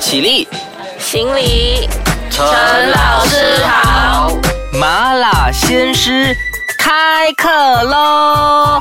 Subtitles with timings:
[0.00, 0.48] 起立，
[0.98, 1.86] 行礼，
[2.30, 2.42] 陈
[2.90, 4.32] 老师好。
[4.72, 6.34] 麻辣鲜师
[6.78, 7.48] 开课
[7.82, 8.80] 喽！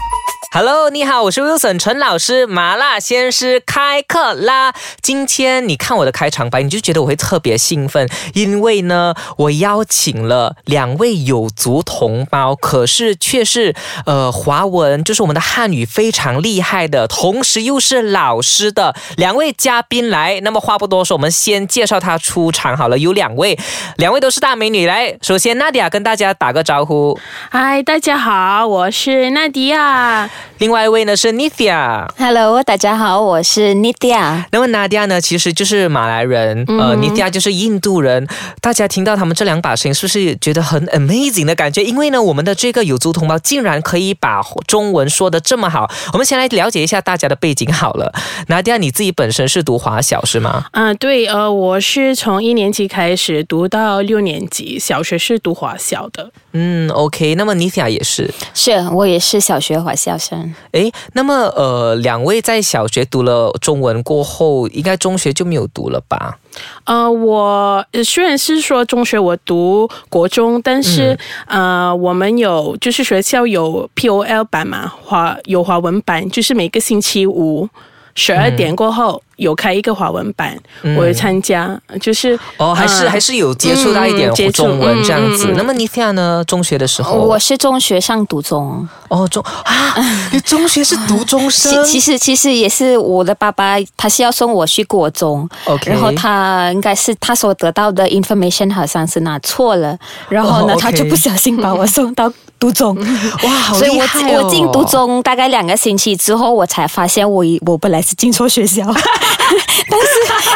[0.51, 4.73] Hello，你好，我是 Wilson 陈老师，麻辣鲜师开课啦！
[4.99, 13.75] 今天你看我的开场白，你就觉得我会特别兴奋，因为呢，我邀请了两位有族同胞，可是却是
[14.07, 20.39] 呃华文，就是我们的汉语非常厉害的，同时又是老师的两位嘉宾来。
[20.41, 23.55] 那么话不多说，我们先介绍他出场好了，有两位，
[23.97, 24.87] 两位都是大美女。
[24.87, 27.19] 来，首先娜迪亚跟大家打个招呼，
[27.51, 30.27] 嗨，大家好，我是娜迪亚。
[30.57, 32.07] 另外一位呢是 Nithia。
[32.17, 34.45] Hello，大家好，我是 Nithya。
[34.51, 38.27] 那么 Nadia 呢，其实就是马来人，呃，Nithya 就是印度人。
[38.61, 41.83] 大家听到他们这两把声音，是不是觉得很 amazing 的感觉？
[41.83, 45.89] 因为呢，我们的这个有族同胞竟然可以把中文说的这么好。
[46.13, 48.13] 我们先来了解一下大家的背景好了。
[48.47, 50.65] Nadia，你自己本身是读华小是吗？
[50.71, 56.31] 啊、对，呃，我是从一年级开始读到六年级，小学是读华小的。
[56.51, 57.35] 嗯，OK。
[57.35, 58.29] 那么 Nithya 也是。
[58.53, 60.53] 是我也是小学华校生。
[60.71, 66.39] 诶，那么呃，两位在小学读了中文过后，应该中学就没有读了吧？
[66.85, 77.69] 呃，我呃虽然是说中学我读国中，但是、呃，我们有就是学校有 POL 版嘛，华有华文版，就是每个星期五
[78.15, 79.21] 十二点过后。
[79.39, 80.53] 有开一个华文班，
[80.97, 85.45] 我有参加，就是哦，还是、呃还是有接触到一点中文这样子。
[85.45, 85.57] 嗯嗯嗯。
[85.57, 86.43] 那么 Nithya 呢？
[86.45, 89.95] 中学的时候，我是中学上读中，哦，中啊，
[90.33, 91.85] 你中学是读中 其生？
[91.85, 95.49] 其实其实也是我的爸爸，他是要送我去国中。
[95.65, 102.95] OK 然后他应该是他所得到的 information 好像是拿错了，然后呢他就不小心把我送到读中，
[103.43, 104.43] 哇，好所以我厉害哦！
[104.43, 108.85] 我进读中大概两个星期之后，我才发现我我本来是进错学校，
[109.89, 110.07] 但是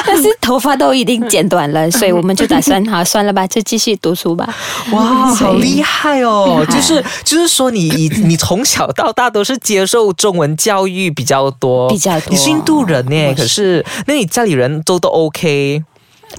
[0.06, 4.48] 但是头发都已经剪短了，所以我们就打算好算了吧，就继续读书吧。
[4.92, 6.64] 哇，好厉害哦！
[6.68, 15.84] 害 就是就是说你，你你从小到大都是接受中文教育比较多，比较多你是印度人呢，是可是那你家里人都都 OK。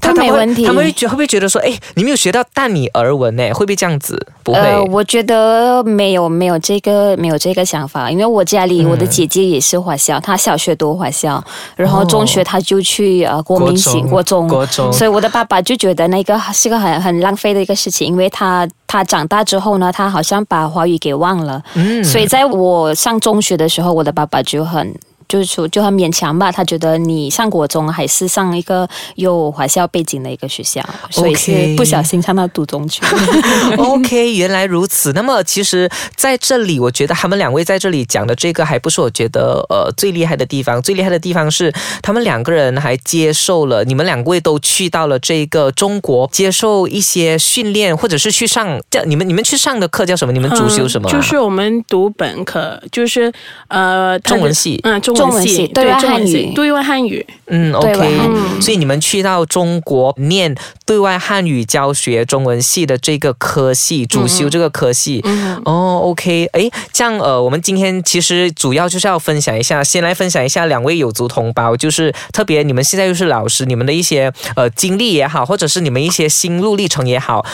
[0.01, 3.45] 都他没问题他们会觉会不会觉得说，哎，你没有学到淡米而文呢？
[3.53, 4.27] 会不会这样子？
[4.43, 4.59] 不会。
[4.59, 11.43] 呃，我觉得没有没有这个没有这个想法，因为我家里、嗯我的姐姐也是华校，她小学读华校，
[11.77, 24.95] 然后中学她就去呃国民型国国中，国中所以我的爸爸就觉得那个是个很很浪费的一个事情，因为他他长大之后呢，他好像把华语给忘了，嗯所以在我上中学的时候，我的爸爸就很。
[25.35, 26.53] 就是说，就很勉强吧。
[26.53, 30.81] 他觉得你上国中还是上一个有华校背景的一个学校，
[31.11, 33.03] 所以是不小心上到读中去。
[33.77, 35.13] OK，原来如此。
[35.13, 40.81] 那么其实在这里，我觉得他们两位在这里讲的这个还不是我觉得呃最厉害的地方。
[40.81, 50.31] 最厉害的地方是他们两个人还接受了，你们两位都去到了这个中国接受一些训练，或者是去上叫你们你们去上的课叫什么？
[50.31, 53.33] 你们主修什么啊、嗯就是我们读本科，就是
[53.67, 57.27] 呃中文系嗯，中中文文系，对外汉语对外汉语。
[57.47, 60.55] 嗯，OK，所以你们去到中国念
[60.87, 65.21] 对外汉语教学中文系的这个科系，主修这个科系。
[65.25, 77.45] 嗯，哦，OK，诶，这样呃，我们今天其实主要就是要分享一下，先来分享一下两位有族同胞，就是特别你们现在又是老师，你们的一些呃经历也好，或者是你们一些心路历程也好。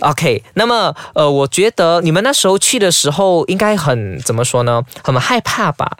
[0.00, 4.82] OK，那么呃，我觉得你们那时候去的时候应该很怎么说呢？
[5.02, 5.90] 很害怕吧？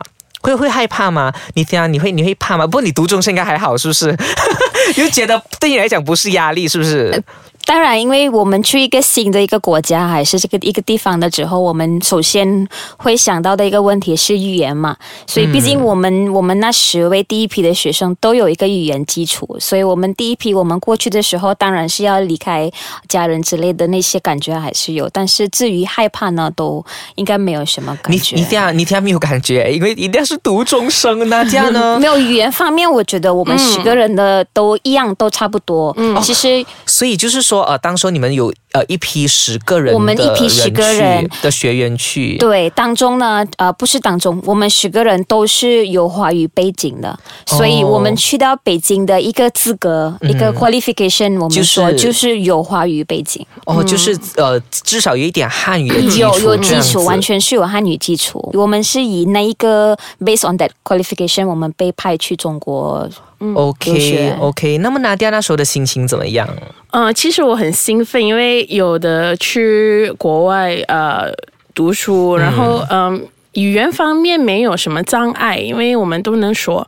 [0.41, 1.33] 会会害怕吗？
[1.55, 2.67] 你这样你会你会怕吗？
[2.67, 4.17] 不过你读中生应该还好，是不是？
[4.95, 7.23] 就觉得对你来讲不是压力，是不是？
[7.69, 14.97] 当然，因为我们去一个新的一个国家，还是这个一个地方的时候，我们首先会想到的一个问题是语言嘛。
[15.27, 22.71] 所以，毕竟我们、我们那十位第一批的学生都有一个语言基础，所以我们第一批我们过去的时候，当然是要离开
[23.07, 26.83] 家人之类的那些感觉还是有，但是至于害怕呢，都
[27.17, 28.35] 应该没有什么感觉。
[28.35, 32.07] 你这样你这样没有感觉，因为一定要是读中生呢，这样呢没。
[32.07, 35.95] 有语言方面，我觉得我们十个人的都一样，都差不多。
[35.99, 58.51] 嗯，其实所以就是说，呃，当时候你们有呃一批十个人的我们一批10个人的学员去，对，当中呢，呃，不是当中，我们十个人都是有华语背景的，所以我们去到北京的一个资格、一个 qualification，我们说就是就是有华语背景，哦，就是呃，至少有一点汉语的基础，有有基础，完全是有汉语基础。
[58.55, 63.09] 我们是以那一个 based on that qualification，我们被派去中国。
[63.41, 63.55] 嗯。
[63.55, 64.37] 留 OK 学。
[64.41, 64.79] OK。
[64.79, 66.49] 那么拿掉那时候的心情怎么样？
[66.91, 71.33] 呃，其实我很兴奋，因为有的去国外呃
[71.75, 73.27] 读书，然后嗯。
[73.55, 76.87] 语言方面没有什么障碍，因为我们都能说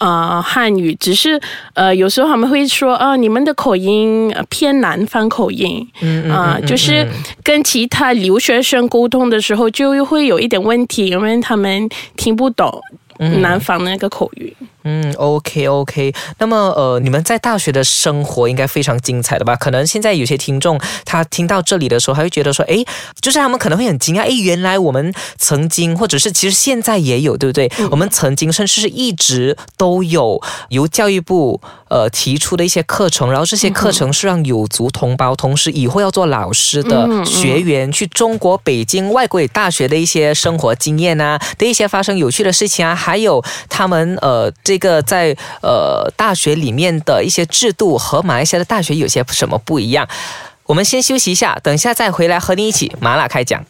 [0.00, 1.40] 呃汉语，只是
[1.72, 7.08] 呃有时候他们会说啊、你们的口音呃偏南方口音，嗯啊、就是
[7.42, 12.82] 跟其他留学生沟通的时候就会有一点问题，因为他们听不懂
[13.40, 14.54] 南方那个口语。
[14.60, 14.66] 嗯
[15.16, 16.14] ，OK OK。
[16.38, 19.54] 那么呃，你们在大学的生活应该非常精彩的吧？
[19.56, 22.84] 可能现在有些听众他听到这里的时候，他会觉得说，诶，
[23.20, 27.70] 就是他们可能会很惊讶，诶，原来我们曾经或者是其实现在也有，对不对？
[27.90, 30.40] 我们曾经甚至是一直都有
[30.70, 50.08] 由教育部呃提出的一些课程，然后这些课程是让有族同胞，同时以后要做老师的学员去中国北京外国语大学的一些生活经验啊，的一些发生有趣的事情啊，还有他们呃这个在呃大学里面的一些制度和马来西亚的大学有些什么不一样。
[50.66, 53.64] 我们先休息一下，等一下再回来和你一起麻辣开讲。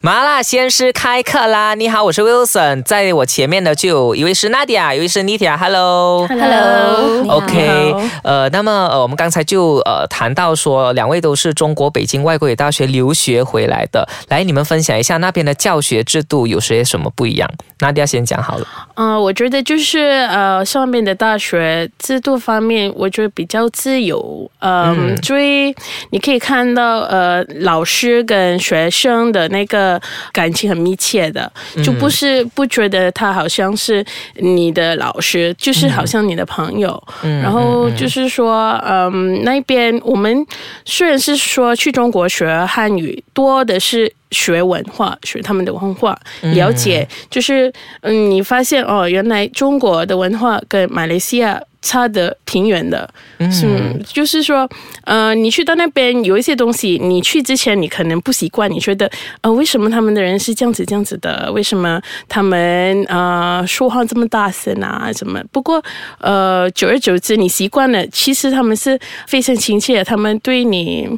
[0.00, 1.74] 麻辣鲜师开课啦！
[1.74, 6.24] 你好，我是 Wilson，在我前面的就有一位是 Nadia，一位是 Nithia，Hello。
[6.28, 17.50] Hello，你好 OK，好呃，那么呃，我们刚才就呃谈到说，两位都是中国北京外国语大学留学回来的，来，你们分享一下那边的教学制度有些什么不一样？
[17.80, 18.66] 那迪亚先讲好了。
[18.94, 19.98] 嗯、我觉得就是
[20.30, 24.48] 呃，上面的大学制度方面，我觉得比较自由。
[24.60, 25.74] 嗯，所以
[26.10, 29.87] 你可以看到呃，老师跟学生的那个
[30.32, 31.50] 感情很密切的，
[31.84, 34.04] 就不是不觉得他好像是
[34.34, 37.00] 你的老师，就是好像你的朋友。
[37.22, 40.44] 然后就是说，嗯，那边我们
[40.84, 46.18] 虽然是说去中国学汉语，多的是学文化，学他们的文化，
[46.54, 47.72] 了解，就是
[48.02, 51.60] 嗯，你发现哦，原来中国的文化跟马来西亚。
[51.80, 53.08] 差的挺远的，
[53.38, 54.68] 嗯，就是说，
[55.04, 59.08] 呃，你去到那边有一些东西，你去之前你可能不习惯，你觉得，
[59.42, 61.50] 呃，为什么他们的人是这样子这样子的？
[61.52, 65.08] 为什么他们呃说话这么大声啊？
[65.12, 65.40] 什么？
[65.52, 65.80] 不过，
[66.18, 68.98] 呃，久而久之你习惯了，其实他们是
[69.28, 71.08] 非常亲切，他们对你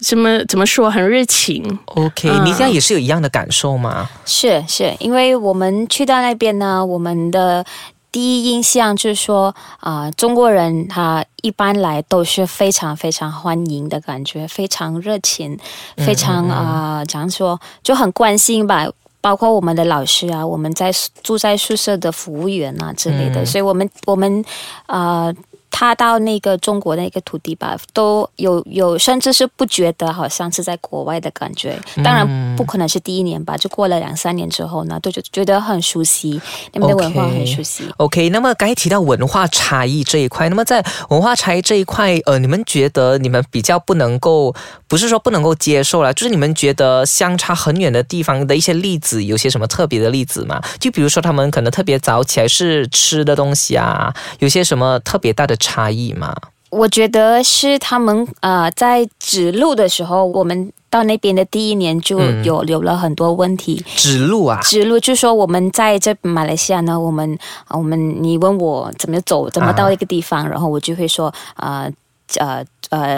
[0.00, 4.08] 什么怎么说很热情，OK，、嗯你现在也是有一样的感受吗？
[4.24, 7.64] 是是，因为我们去到那边呢，我们的
[8.10, 15.58] 第一印象就是说，啊、中国人他一般来都是非常非常欢迎的感觉，非常热情，
[15.96, 18.88] 非常啊，怎样说就很关心吧。
[19.22, 20.90] 包括我们的老师啊，我们在
[21.22, 24.42] 住在宿舍的服务员啊之类的，所以我们我们
[24.86, 25.30] 呃
[25.70, 31.78] 踏到那个中国的那个土地吧，都有有甚至是不觉得好像是在国外的感觉。
[32.04, 36.40] 当然不可能是第一年吧，就过了两三年之后呢，都就觉得很熟悉，
[36.72, 37.84] 那边的文化很熟悉。
[37.96, 44.54] OK，那么刚才提到文化差异这一块，那么在文化差异这一块，呃，你们觉得你们比较不能够，
[44.90, 50.60] 不是说不能够接受了，就是你们觉得相差很远的地方的一些例子，有些什么特别的例子吗？
[50.80, 56.34] 就比如说他们可能特别早起来是吃的东西啊，有些什么特别大的差异吗？
[56.70, 63.84] 我觉得是他们呃在指路的时候，我们到那边的第一年就有留了很多问题。
[63.96, 71.92] 指路啊，指路就是说我们在这马来西亚呢，我们啊我们你问我怎么走，怎么到一个地方，然后我就会说啊呃
[72.38, 72.64] 呃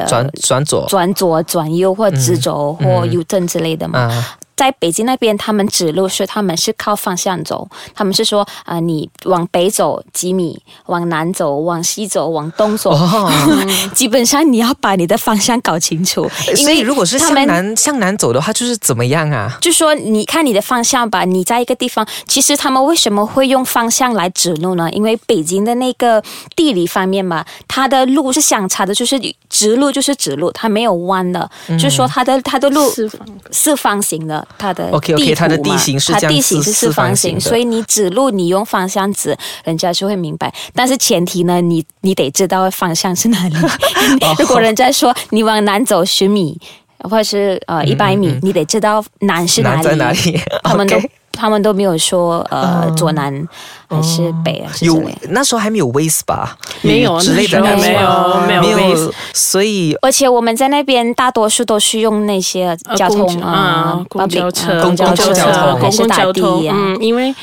[0.06, 0.86] 转转左。
[0.88, 4.08] 转左、转右或直走、或右正之类的嘛。
[4.52, 12.90] 啊，在北京那边，他们指路是他们是靠方向走，他们是说啊、你往北走几米，往南走，往西走，往东走。
[12.90, 13.30] 哦，
[13.94, 19.58] 基本上你要把你的方向搞清楚，因为所以如果是向南向南走的话，就是怎么样啊？
[19.60, 24.88] 就说你看你的方向吧，你在一个地方，其实他们为什么会用方向来指路呢？
[24.92, 26.22] 因为北京的那个
[26.54, 40.52] 地理方面嘛，它的路是相差的，就是直路就是直路，它没有弯的，嗯就是说它的它的路四方四方形的，它的图嘛它的地形是它地形是四四方形，所以你指路你用方向指，人家就会明白。
[40.74, 43.54] 但是前提呢，你你得知道方向是哪里。
[44.38, 46.60] 如果人家说你往南走十米，
[46.98, 49.76] 或者是呃一百米，你得知道南是哪里。
[49.76, 50.40] 南在哪里？
[50.62, 53.48] 他们都 OK 他们都没有说呃左南
[53.88, 55.28] 还是北啊，是之有类的。
[55.30, 56.56] 那时候还没有 Waze 吧？
[56.82, 66.74] 没有之类的那那种时候没有没有 Waze 所以而且我们在那边大多数都是用那些交通公啊，公交车、啊公共交车还公共是打的交通，呀。
[66.76, 67.34] 嗯，因为。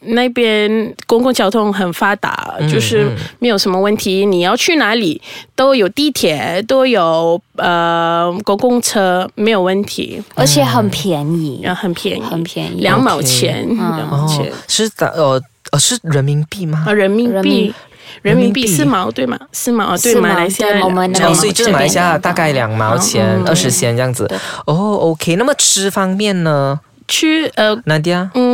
[0.00, 4.24] 那边公共交通很发达，就是没有什么问题。
[4.24, 5.20] 你要去哪里
[5.56, 12.80] 都有地铁，都有呃公共车，没有问题，而且很便宜，然后很便宜，很便宜。
[12.80, 16.84] 两毛钱，两毛哦钱，是的，呃呃是人民币吗？
[16.86, 16.92] 啊，？
[16.92, 17.74] 人民币。
[18.22, 19.38] 人民，币四毛对吗？
[19.52, 24.26] 四毛对，马来西亚对我们所以就是马来西亚大概两毛钱、嗯二十仙这样子。
[24.66, 25.36] 哦，OK。
[25.36, 26.80] 那么吃方面呢？
[27.06, 28.28] 去呃，Nadia？
[28.34, 28.47] 嗯，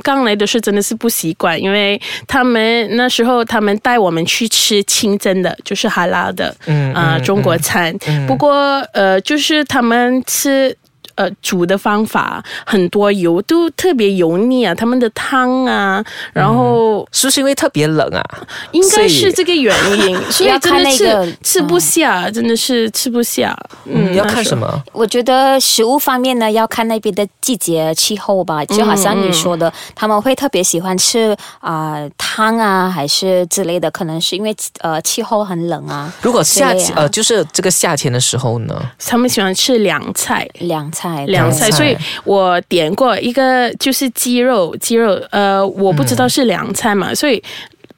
[0.00, 7.96] 刚来的时候真的是不习惯，因为他们那时候他们带我们去吃清真的，就是哈拉的，嗯啊、嗯中国餐。
[8.26, 10.76] 不过呃，就是他们吃。
[11.20, 18.24] 呃，煮的方法很多油都特别油腻啊，他们的汤啊，然后是不是因为特别冷啊？
[18.72, 23.54] 应该是这个原因， 所以要看真的是那个吃不下，真的是吃不下。
[23.84, 24.42] 嗯，要看？
[24.42, 24.66] 什么？
[24.92, 28.64] 我觉得食物方面呢，要看那边的季节气候吧。
[28.64, 36.10] 就好像你说的，他们会特别喜欢吃啊、汤啊，还是之类的，可能是因为呃气候很冷啊。
[36.22, 38.74] 如果夏对啊呃，就是这个夏天的时候呢？
[38.98, 40.30] 他们喜欢吃凉菜。
[40.30, 47.42] 凉菜，凉菜，凉菜所以我点过一个就是鸡肉，鸡肉，呃，我不知道是凉菜嘛，所以。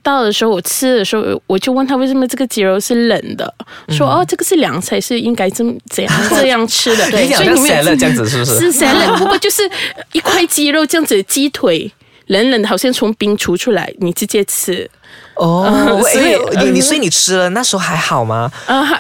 [0.04, 3.54] 到的时候，我吃的时候，我就问他为什么这个鸡肉是冷的，
[3.90, 7.09] 说哦，这个是凉菜，是应该这么这样这样 吃的。
[7.09, 8.73] 所以你们 salad 这样子是不是？
[8.73, 9.62] 是 salad，不过就是
[10.11, 11.88] 一块鸡肉这样子，鸡腿
[12.26, 14.90] 冷冷的，好像从冰橱出来，你直接吃。
[15.37, 18.50] 哦， 所以你你所以你吃了那时候还好吗？
[18.66, 18.99] 啊，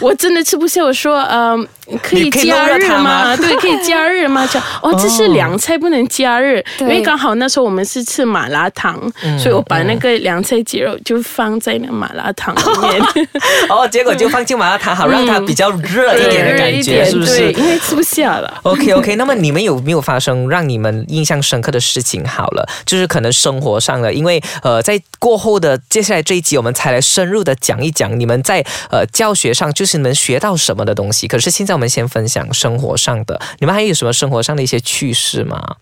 [0.00, 0.84] 我真的吃不下。
[0.84, 1.66] 我说，嗯、
[1.98, 3.36] 可以你可以加热它吗吗？
[3.36, 4.46] 对，可以加热吗？
[4.50, 13.26] 讲哦，这是凉菜，不能加热，因为刚好那时候我们是吃麻辣烫，嗯所以我把那个凉菜鸡肉就放在那个麻辣烫里面，
[13.68, 17.52] 哦，结果就放进麻辣烫，好让它比较热一点的感觉，是不，是？
[17.52, 18.60] 因为吃不下了。
[18.62, 22.24] OK OK， 那么你们有没有发生让你们印象深刻的事情？
[22.26, 31.26] 好了，就是可能生活上的，因为呃，在过后的接下来这一集，我们才来深入的讲一讲你们在呃教学上，就是你们学到什么的东西。
[31.28, 35.76] 可是现在我们先分享生活上的，你们还有什么生活上的一些趣事吗？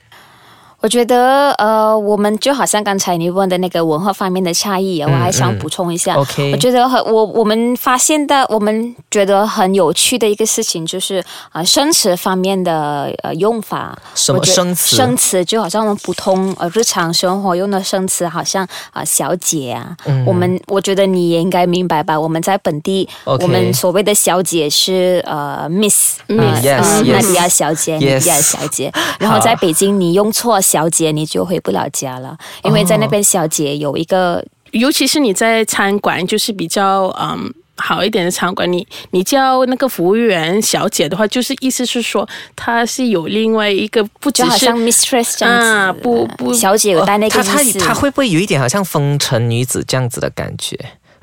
[0.80, 6.14] 我觉得呃，我们就好像刚才你问的那个文化方面的差异，我还想补充一下。
[6.14, 11.16] OK 我觉得很我我们发现的，我们觉得很有趣的一个事情就是
[11.50, 13.98] 啊、呃生词方面的呃用法。
[14.14, 22.18] 什么生词生词就好像我们普通呃日常生活用的生词，好像啊、小姐啊，我们我觉得你也应该明白吧？
[22.18, 28.92] 我们在本地我们所谓的小姐是呃 Miss，呃 Miss，yes，呃 yes 娜迪亚小姐娜迪亚小姐。
[29.18, 37.52] 然后在北京，你用错小姐，你就回不了家了，因为在那边小姐有一个尤其是你在餐馆，就是比较嗯。
[37.80, 47.78] 好一点的餐馆，你你叫那个服务员小姐的话，就是意思是说，她是有另外一个，不只是就好像 mistress 这样子，啊不不小姐有带那个哦他他意思。
[47.78, 50.76] 他会不会有一点好像风尘女子这样子的感觉？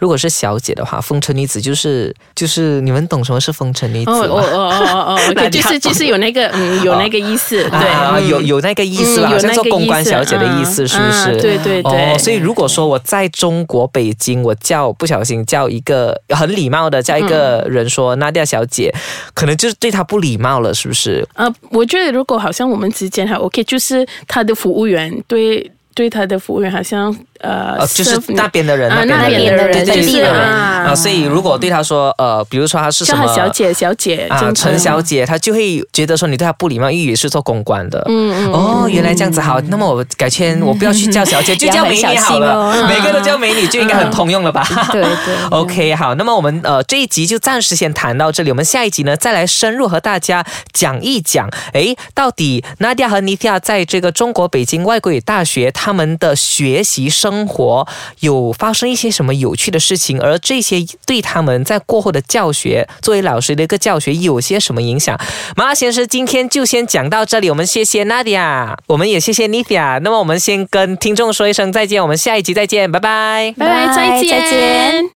[0.05, 4.19] 如果是小姐的话，风尘女子就是就是你们懂什么是风尘女子吗？
[4.19, 11.31] 哦哦哦哦哦 就是就是有那个嗯 有那个意思，对，啊，嗯有有那个意思啦，嗯好像做有那个公关小姐的意思，嗯是不是？
[11.31, 18.93] 嗯对对对哦，所以如果说我在中国北京，我叫不小心叫一个很礼貌的叫一个人说娜迪亚小姐，
[19.33, 21.27] 可能就是对她不礼貌了，是不是？
[21.33, 38.03] 呃，我觉得如果好像我们之间还 OK，就是他的服务员对对他的服务员好像呃呃，就是那边的人，啊那边的人对对对啊啊，所以如果对他说，呃，比如说他是什么小姐小姐啊，陈小姐，他就会觉得说你对他不礼貌，因为是做公关的。
[38.07, 39.59] 嗯嗯哦，原来这样子好。
[39.67, 42.87] 那么我改天我不要去叫小姐，就叫美女好 了。
[42.87, 44.65] 每个都叫美女，就应该很通用了吧？
[44.91, 57.87] 对对 OK，好，那么我们呃这一集就暂时先谈到这里，我们下一集呢再来深入和大家讲一讲，哎，到底 Nadia 和 Nithya 在这个中国北京外国语大学他们的学习生活
[58.19, 65.19] 有发生一些什么有趣的事情，而这些对他们在过后的教学，作为老师的一个教学有些什么影响？
[65.55, 73.55] 麻辣先生今天就先讲到这里，我们谢谢 Nadia，我们也谢谢 Nithya，那么我们先跟听众说一声再见，我们下一集再见，拜拜。
[73.57, 75.09] 拜拜，再见再见。